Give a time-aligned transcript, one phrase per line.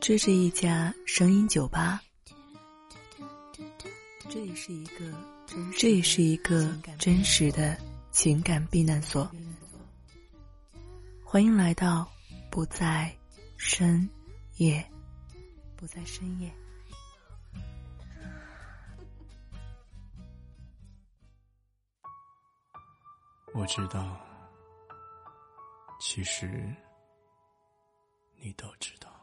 [0.00, 2.00] 这是一家声音酒吧，
[4.28, 5.12] 这也是一个
[5.76, 7.76] 这也是一个真实的
[8.12, 9.28] 情感避难所。
[11.24, 12.08] 欢迎来到
[12.50, 13.12] 不在
[13.56, 14.08] 深
[14.58, 14.88] 夜，
[15.76, 16.52] 不在深夜。
[23.52, 24.20] 我知道，
[25.98, 26.72] 其实
[28.36, 29.15] 你都知道。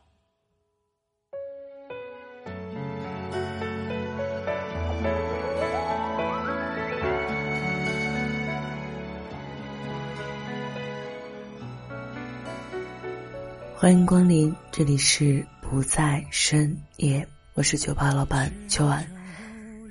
[13.83, 19.05] 欢迎光临，这里是不在深夜，我是酒吧老板秋晚。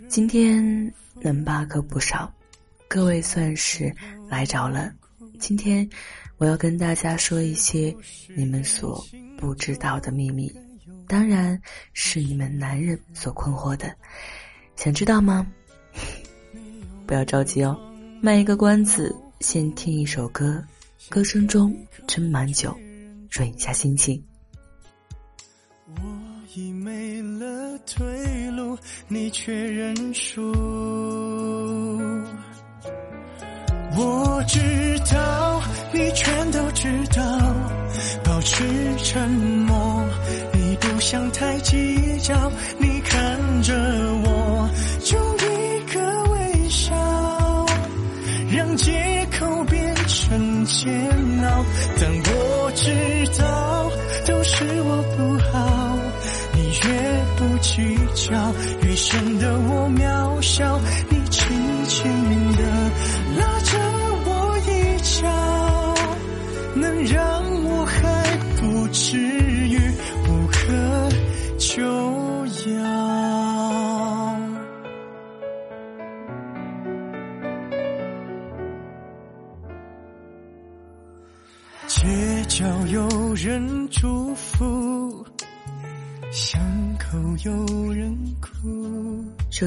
[0.09, 2.33] 今天能八可不少，
[2.89, 3.95] 各位算是
[4.31, 4.91] 来着了。
[5.39, 5.87] 今天
[6.39, 7.95] 我要跟大家说一些
[8.35, 9.05] 你们所
[9.37, 10.51] 不知道的秘密，
[11.07, 11.61] 当然
[11.93, 13.95] 是你们男人所困惑的。
[14.75, 15.47] 想知道吗？
[17.07, 17.79] 不要着急哦，
[18.23, 20.65] 卖一个关子，先听一首歌，
[21.11, 21.77] 歌声中
[22.09, 22.75] 斟满酒。
[23.33, 24.23] 顺一下心情。
[25.87, 25.95] 我
[26.55, 28.77] 已没了退路，
[29.09, 30.53] 你却认输。
[58.33, 60.81] 计较，越显得我渺小。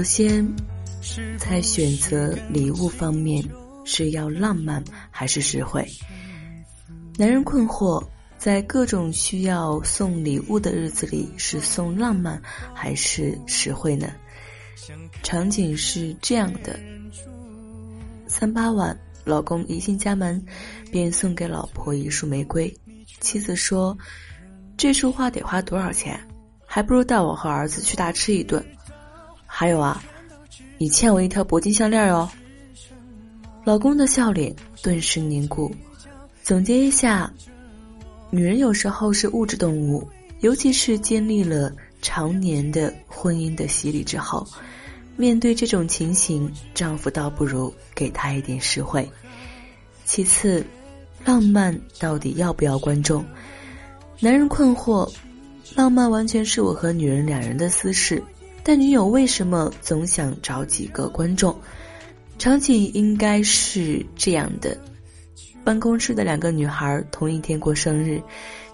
[0.05, 0.55] 先，
[1.38, 3.43] 在选择礼物方面，
[3.83, 5.85] 是要浪漫还是实惠？
[7.17, 8.07] 男人困惑，
[8.38, 12.41] 在各种需要送礼物的日子里，是送浪漫
[12.73, 14.11] 还是实惠呢？
[15.23, 16.79] 场景是这样的：
[18.27, 20.45] 三八晚，老公一进家门，
[20.91, 22.72] 便送给老婆一束玫瑰。
[23.19, 23.97] 妻子说
[24.77, 26.19] ：“这束花得花多少钱？”
[26.67, 28.63] 还不如带我和儿子去大吃一顿。
[29.57, 30.03] 还有啊，
[30.77, 32.29] 你欠我一条铂金项链哦。
[33.63, 35.73] 老公的笑脸顿时凝固。
[36.43, 37.31] 总结一下，
[38.29, 40.05] 女人有时候是物质动物，
[40.41, 41.71] 尤其是经历了
[42.01, 44.45] 常年的婚姻的洗礼之后，
[45.16, 49.09] 面对这种情形，丈夫倒不如给她一点实惠。
[50.03, 50.66] 其次，
[51.23, 53.23] 浪漫到底要不要观众？
[54.19, 55.09] 男人困惑。
[55.75, 58.22] 浪漫完全是我和女人两人的私事，
[58.67, 61.55] 但女友为什么总想找几个观众？
[62.39, 64.75] 场景应该是这样的：
[65.63, 68.19] 办公室的两个女孩同一天过生日，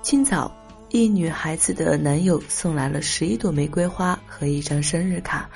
[0.02, 0.50] 清早，
[0.92, 5.50] 一女孩子的男友送来了十一朵玫瑰花和一张生日卡，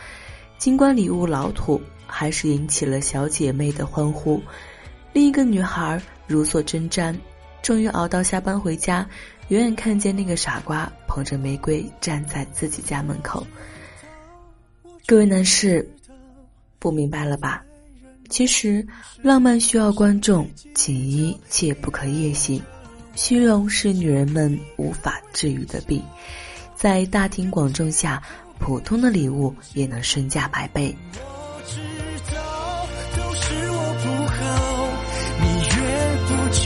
[0.58, 4.42] 尽管礼物老土，还是引起了小姐妹的欢呼。
[5.14, 7.16] 另一个女孩如坐针毡，
[7.62, 9.08] 终于熬到下班回家。
[9.48, 13.46] 远远看见那个傻瓜捧着玫瑰站在自己家门口，
[15.08, 15.88] 各位男士，
[16.80, 17.64] 不明白了吧？
[18.28, 18.84] 其实
[19.22, 22.60] 浪漫需要观众，锦衣切不可夜行。
[23.14, 26.04] 虚荣是女人们无法治愈的病，
[26.76, 28.20] 在大庭广众下，
[28.58, 30.96] 普通的礼物也能身价百倍。
[31.14, 31.80] 我知
[32.34, 32.36] 道
[33.16, 34.36] 都是我不好，
[35.40, 35.78] 你越
[36.26, 36.62] 不计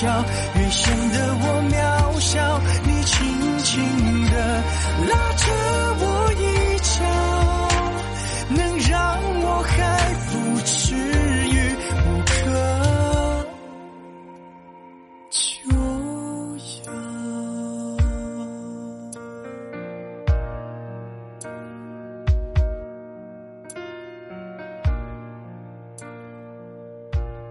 [0.00, 0.06] 较，
[0.54, 1.44] 越显得我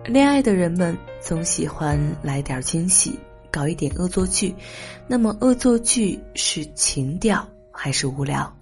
[0.09, 3.19] 恋爱的人们总喜欢来点惊喜。
[3.51, 4.53] 搞一点恶作剧，
[5.07, 8.56] 那么恶作剧是情调还是无聊？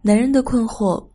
[0.00, 1.06] 男人的困惑：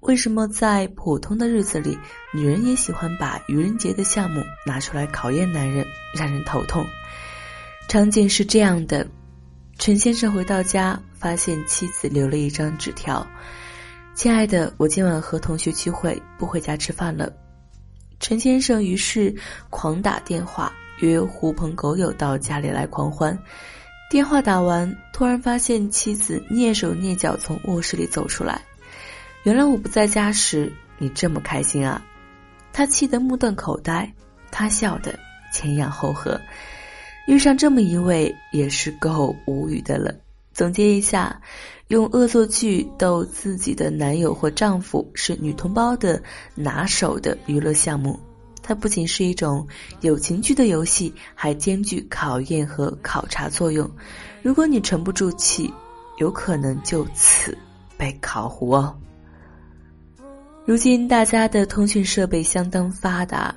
[0.00, 1.96] 为什么在普通的日子里，
[2.34, 6.84] 女人也喜欢把愚人节的项目拿出来考验男人，让人头痛？
[7.88, 9.06] 场景是这样的：
[9.78, 13.24] 陈先生回到家，发现妻子留了一张纸条
[14.14, 17.32] ：“亲爱的，我今晚和同学聚会，不回家吃饭了。”
[18.20, 19.34] 陈先生于是
[19.70, 23.38] 狂打电话约狐朋狗友到家里来狂欢。
[24.10, 28.62] 电话打完，突然发现妻子蹑手蹑脚从卧室里走出来。
[29.44, 32.04] 原来我不在家时，你这么开心啊！
[32.72, 34.12] 他气得目瞪口呆，
[34.50, 35.18] 他笑得
[35.52, 36.40] 前仰后合。
[37.26, 40.14] 遇上这么一位也是够无语的了。
[40.52, 41.40] 总结一下，
[41.88, 46.22] 用恶作剧逗自己的男友或丈夫是女同胞的
[46.54, 48.20] 拿手的娱乐项目。
[48.62, 49.66] 它不仅是一种
[50.02, 53.90] 有情趣的游戏，还兼具考验和考察作用。
[54.42, 55.72] 如果你沉不住气，
[56.18, 57.56] 有可能就此
[57.96, 58.94] 被烤糊哦。
[60.66, 63.54] 如今大家的通讯设备相当发达，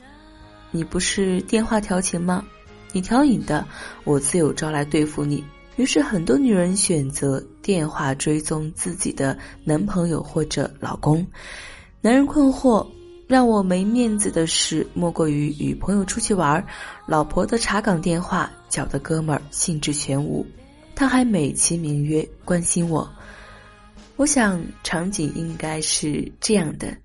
[0.71, 2.45] 你不是电话调情吗？
[2.93, 3.67] 你调引的，
[4.05, 5.43] 我自有招来对付你。
[5.77, 11.25] 于是，很多女人选择电话追踪自己的男朋友或者老公。
[12.01, 12.85] 男人困惑，
[13.27, 16.63] 让我没面子的事，莫过于与朋友出去玩，
[17.07, 20.45] 老婆的查岗电话搅得哥们儿兴致全无。
[20.93, 23.09] 他还美其名曰关心我。
[24.17, 26.95] 我想场景应该是这样的：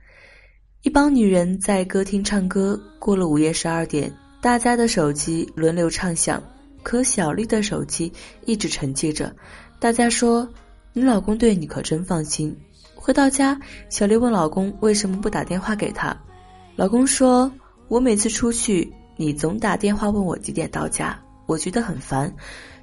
[0.82, 4.12] 一帮女人在歌厅唱歌，过了午夜十二点。
[4.42, 6.42] 大家的手机轮流唱响，
[6.86, 8.12] 可小丽的手机
[8.44, 9.34] 一直沉寂着。
[9.80, 10.48] 大家说
[10.94, 12.56] ：“你老公对你可真放心。”
[12.94, 13.58] 回到家，
[13.90, 16.16] 小丽问老公为什么不打电话给他。
[16.76, 17.50] 老公说
[17.90, 22.32] ：“我每次出去，你总打电话问我几点到家，我觉得很烦，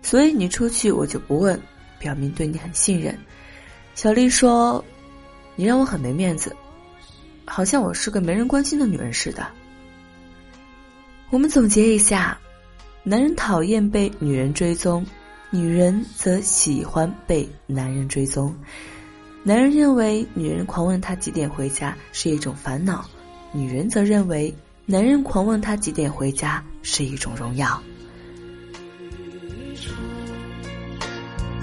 [0.02, 1.58] 所以你出去我就不问，
[1.98, 3.18] 表明对你很信任。”
[3.96, 4.84] 小丽说
[5.56, 6.54] ：“你让我很没面子，
[7.46, 9.48] 好像我是个没人关心的女人似的。”
[11.32, 12.38] 我们总结一下：
[13.06, 15.06] 男人讨厌被女人追踪，
[15.50, 18.56] 女人则喜欢被男人追踪。
[19.44, 23.06] 男人认为女人狂问他几点回家是一种烦恼，
[23.52, 24.56] 女人则认为
[24.86, 27.84] 男人狂问他几点回家是一种荣耀。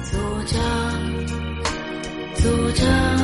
[0.02, 0.58] 坐着，
[2.34, 3.19] 坐着，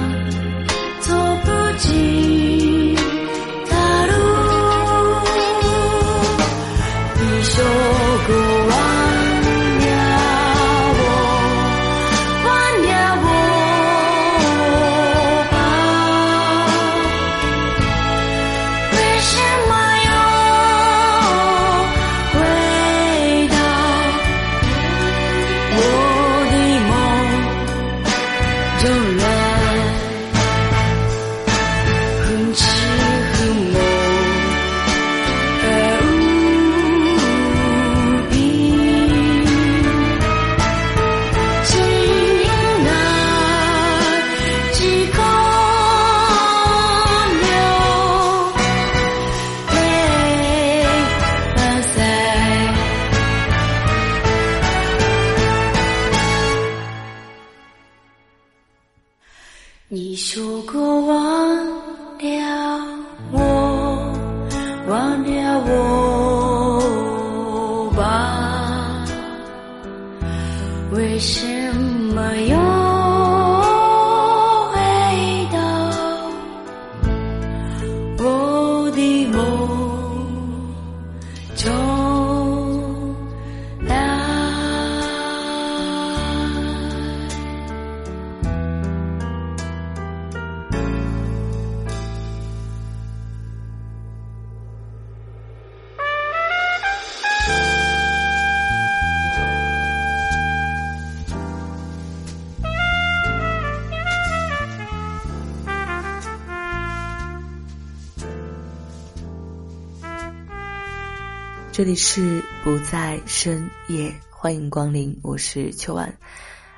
[111.76, 116.16] 这里是不在深夜，欢迎光临，我是秋晚。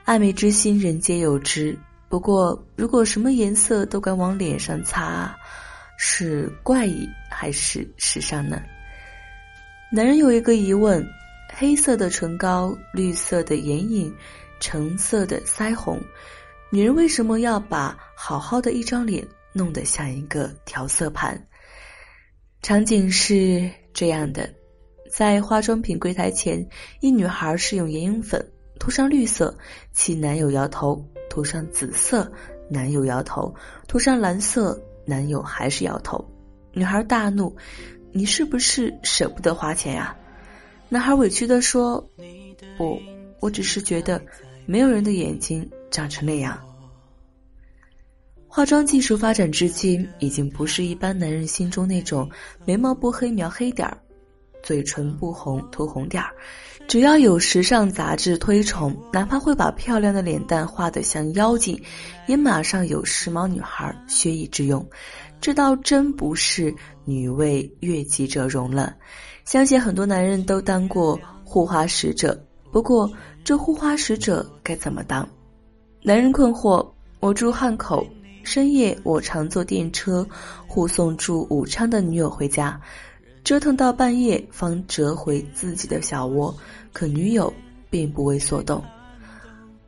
[0.05, 1.79] 爱美之心，人皆有之。
[2.09, 5.39] 不过，如果什么颜色都敢往脸上擦，
[5.97, 8.61] 是怪异还是时尚呢？
[9.93, 11.09] 男人有一个疑问：
[11.55, 14.13] 黑色的唇膏、绿色的眼影、
[14.59, 16.03] 橙色的腮红，
[16.73, 21.47] 女人为什么要把好好的一张脸弄得像一个调色盘？
[22.63, 24.53] 场景是这样的。
[25.11, 26.69] 在化妆品柜台前，
[27.01, 28.47] 一女孩试用眼影粉，
[28.79, 29.57] 涂上绿色，
[29.93, 32.31] 其男友摇头；涂上紫色，
[32.69, 33.55] 男友摇头；
[33.87, 36.25] 涂上蓝色，男友还是摇头。
[36.73, 37.57] 女孩大怒
[38.13, 40.17] ：“你是不是舍不得花钱呀？”
[40.91, 42.09] 男孩委屈的说
[42.79, 43.01] ：“不，
[43.41, 44.23] 我只是觉得
[44.67, 46.59] 没有人的眼睛长成那样。
[48.47, 52.31] 化妆技术发展至今，已经不是一般男人心中那种
[52.65, 53.99] 眉毛不黑描黑点儿，
[54.63, 56.31] 嘴唇不红涂红点儿。
[56.87, 61.79] 只要有时尚杂志推崇，哪怕会把漂亮的脸蛋画得像妖精，
[62.27, 64.85] 也马上有时髦女孩学以致用。
[65.41, 66.75] 这倒真不是
[67.05, 68.95] 女为悦己者容了。
[69.45, 72.39] 相信很多男人都当过护花使者，
[72.73, 73.11] 不过
[73.45, 75.29] 这护花使者该怎么当？
[76.03, 76.87] 男人困惑：
[77.21, 78.07] 我住汉口。
[78.45, 80.27] 深夜，我常坐电车
[80.67, 82.81] 护送住武昌的女友回家，
[83.49, 86.55] 折腾到半夜方折回自己的小窝，
[86.93, 87.51] 可女友
[87.89, 88.85] 并不为所动。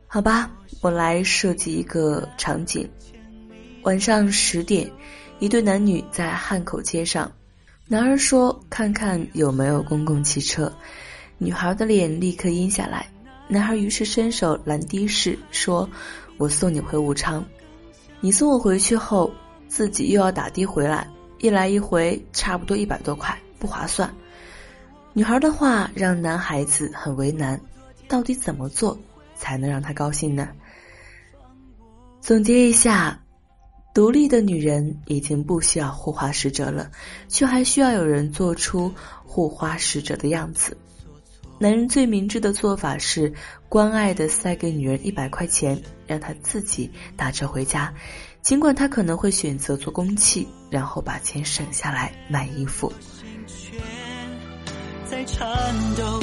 [0.07, 0.49] 好吧，
[0.81, 2.89] 我来设计一个场景：
[3.83, 4.89] 晚上十点，
[5.37, 7.31] 一对男女在汉口街上，
[7.87, 10.73] 男儿说：“看看有没有公共汽车。”
[11.37, 13.11] 女孩的脸立刻阴下来，
[13.47, 15.87] 男孩于是伸手拦的士，说
[16.39, 17.45] ：“我送你回武昌。”
[18.21, 19.31] 你送我回去后，
[19.67, 24.13] 自己又要打的回来，一来一回差不多一百多块，不划算。
[25.13, 27.61] 女孩的话让男孩子很为难，
[28.07, 28.97] 到底怎么做
[29.35, 30.49] 才能让他高兴呢？
[32.21, 33.21] 总结一下，
[33.93, 36.91] 独立的女人已经不需要护花使者了，
[37.27, 38.93] 却还需要有人做出
[39.25, 40.77] 护花使者的样子。
[41.59, 43.33] 男人最明智的做法是
[43.69, 47.93] 关爱的塞给女人一百块钱，让她自己打车回家，
[48.41, 52.91] 尽管他可能会选择做公器，然后把钱省下来买衣服。
[55.11, 55.45] 在颤
[55.97, 56.19] 抖，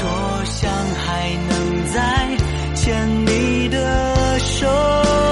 [0.00, 2.36] 多想还能再
[2.74, 5.31] 牵你的手。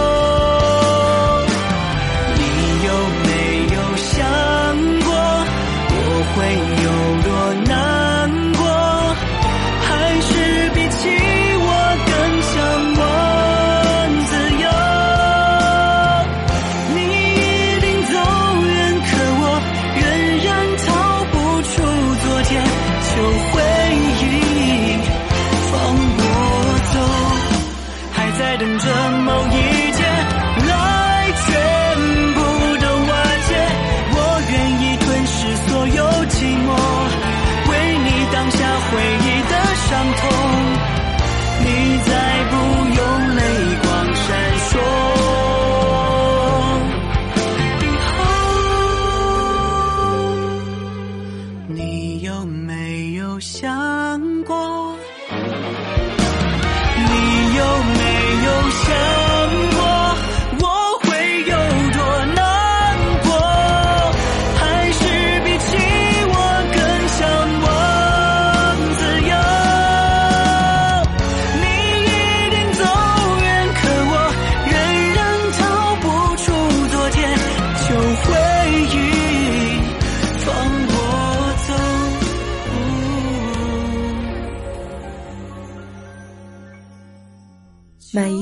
[52.20, 54.94] 有没有想过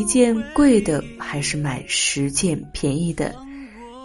[0.08, 3.34] 件贵的还是买十件便宜的？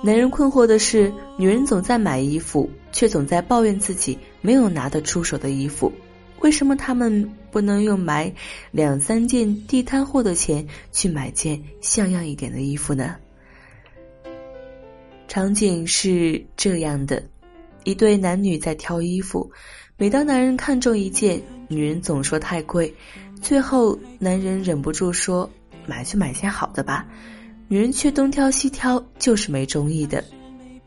[0.04, 5.94] 男人困惑的是，女人总在买衣服，却总在抱怨自己没有拿得出手的衣服。
[6.42, 8.34] 为什么他们不能用买
[8.72, 13.16] 两三件地摊货的钱去买件像样一点的衣服呢？
[15.30, 17.24] 场景是这样的：
[17.86, 19.52] 一对男女在挑衣服，
[19.96, 22.94] 每当男人看中一件，女人总说太贵。
[23.42, 25.50] 最后，男人忍不住说
[25.86, 27.06] ：“买就买件好的吧。”
[27.70, 30.24] 女人却东挑西挑，就是没中意的。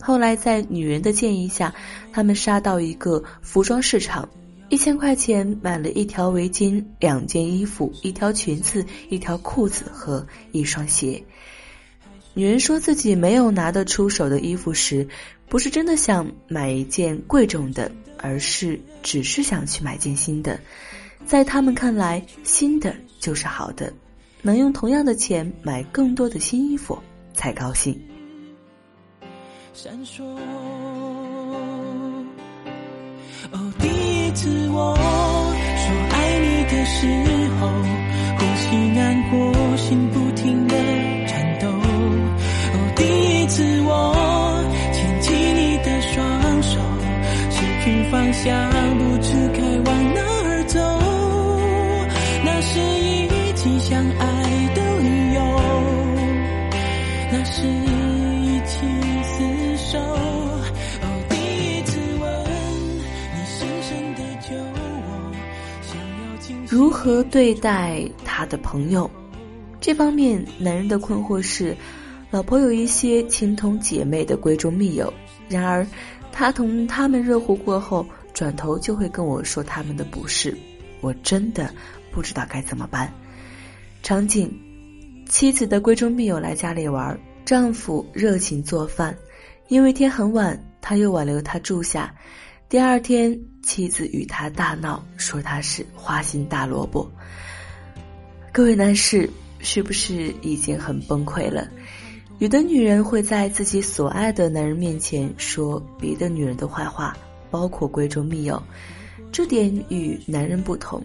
[0.01, 1.75] 后来，在女人的建议下，
[2.13, 4.29] 他们杀到一个服装市场，
[4.69, 11.25] 一千块钱买了一条围巾、两件衣服、一条裙子、一条裤子和一双鞋。
[12.35, 15.09] 女人说自己没有拿得出手的衣服时，
[15.49, 20.61] 不是真的想买一件贵重的，而是只是想去买件新的。
[21.25, 23.93] 在他们看来，新的就是好的，
[24.47, 26.97] 能用同样的钱买更多的新衣服
[27.35, 28.01] 才高兴。
[29.75, 30.23] 闪烁。
[33.51, 37.09] 哦，第一次我说爱你的时
[37.59, 37.67] 候，
[38.39, 40.77] 呼吸难过，心不停的
[41.27, 41.67] 颤抖。
[41.69, 44.15] 哦，第一次我
[44.93, 46.79] 牵起你的双手，
[47.51, 48.55] 失去方向，
[67.07, 69.09] 何对待他的朋友？
[69.81, 71.77] 这方面，男人的困惑是，
[72.33, 75.15] 老婆有一些情同姐妹的闺中密友，
[75.49, 75.87] 然而
[76.33, 80.59] 他同他们热乎过后，转头就会跟我说他们的不是，
[81.01, 81.73] 我真的
[82.11, 83.15] 不知道该怎么办。
[84.03, 84.51] 场景：
[85.29, 89.17] 妻子的闺中密友来家里玩，丈夫热情做饭，
[89.69, 92.13] 因为天很晚，他又挽留她住下。
[92.69, 97.11] 第二天，妻子与他大闹，说他是花心大萝卜。
[98.53, 99.29] 各位男士。
[99.59, 101.67] 是不是已经很崩溃了？
[102.39, 107.17] 有的女人会在自己所爱的男人面前说别的女人的坏话，
[107.51, 108.63] 包括闺中密友。
[109.33, 111.03] 这点与男人不同。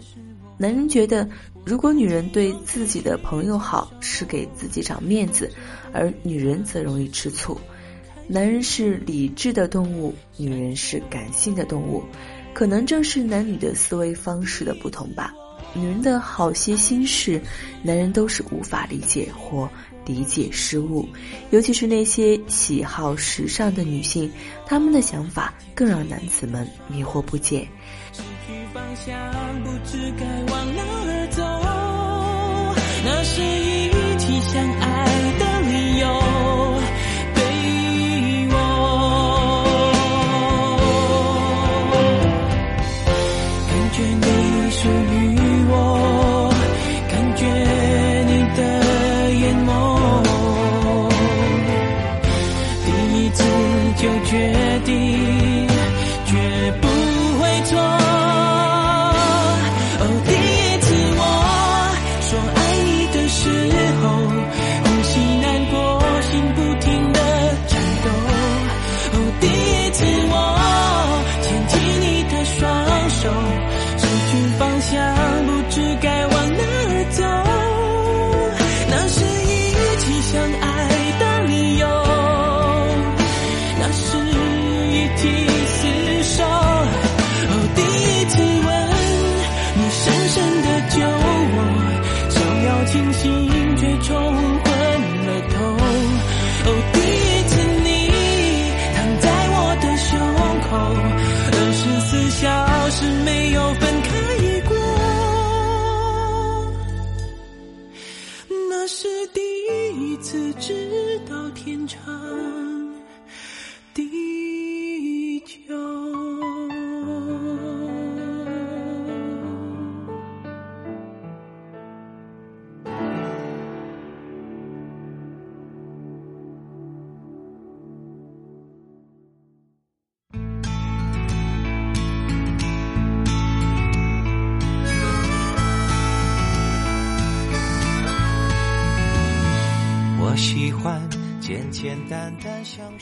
[0.58, 1.28] 男人觉得，
[1.64, 5.48] 如果女人对自己的朋友好，是给自己长面子；
[5.92, 7.58] 而女人则容易吃醋。
[8.28, 12.02] 男人是理智的动物，女人是感性的动物。
[12.54, 15.32] 可能正是男女的思维方式的不同吧。
[15.74, 17.40] 女人的好些心事，
[17.82, 19.66] 男人都是无法理解或
[20.04, 21.08] 理解失误，
[21.50, 24.30] 尤其是那些喜好时尚的女性，
[24.66, 27.66] 她们的想法更让男子们迷惑不解。
[33.04, 34.80] 那是一起相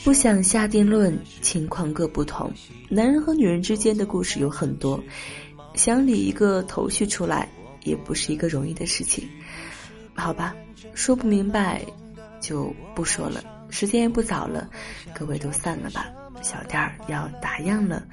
[0.03, 2.51] 不想下定论，情况各不同。
[2.89, 5.01] 男人和女人之间的故事有很多，
[5.73, 7.49] 想理一个头绪出来，
[7.83, 9.27] 也不是一个容易的事情。
[10.13, 10.55] 好吧，
[10.93, 11.83] 说不明白
[12.39, 14.69] 就不说了，时间也不早了，
[15.13, 16.11] 各位都散了吧。
[16.41, 18.03] 小店儿要打烊了，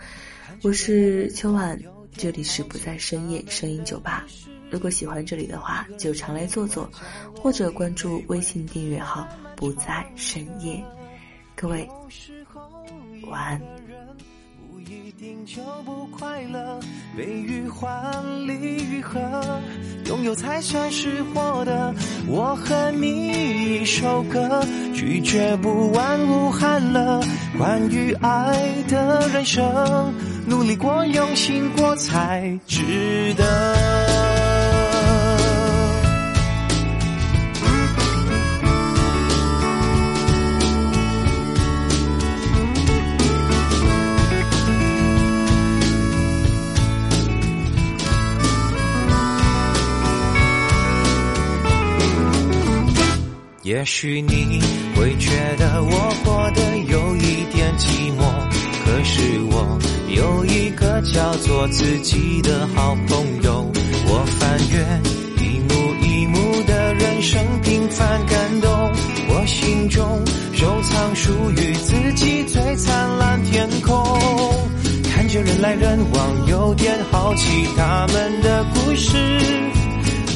[0.62, 1.78] 我是秋晚，
[2.16, 4.26] 这里是不在深夜声音酒吧。
[4.70, 6.88] 如果喜欢这里的话，就常来坐坐，
[7.34, 9.26] 或者关注微信订阅号
[9.56, 10.82] “不在深夜”。
[11.56, 11.88] 各位
[13.28, 13.60] 晚安。
[14.70, 16.80] 不一定就不快乐，
[17.16, 18.52] 悲与欢，离
[18.84, 19.20] 与合，
[20.06, 21.92] 拥有才算是获得。
[22.28, 27.20] 我和你一首歌，拒绝不完无憾了。
[27.58, 30.14] 关于爱的人生，
[30.46, 33.77] 努力过，用心过，才值得。
[53.68, 54.58] 也许你
[54.96, 55.90] 会觉得我
[56.24, 58.24] 过得有一点寂寞，
[58.82, 59.78] 可是我
[60.08, 63.70] 有一个叫做自己的好朋友。
[64.06, 68.70] 我翻阅一幕一幕的人生平凡感动，
[69.28, 74.02] 我心中收藏属于自己最灿烂天空。
[75.12, 79.77] 看着人来人往，有点好奇他们的故事。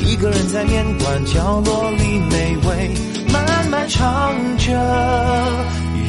[0.04, 2.90] 一个人在面馆角落里美味。
[3.32, 4.72] 慢慢尝着，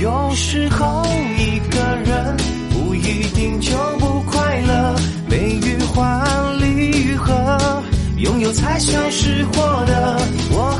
[0.02, 1.06] 有时候
[1.38, 2.38] 一个人
[2.72, 4.96] 不一定就不快乐。
[5.30, 6.26] 悲与欢，
[6.60, 7.34] 离与合，
[8.18, 10.20] 拥有才算是获得。
[10.52, 10.78] 我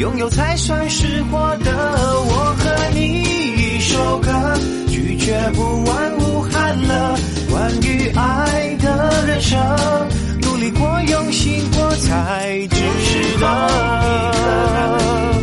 [0.00, 3.22] 拥有才算是获得我和你
[3.76, 4.30] 一首歌
[4.88, 7.18] 拒绝不完无憾了
[7.50, 9.60] 关于爱的人生
[10.40, 15.39] 努力过用心过才知道。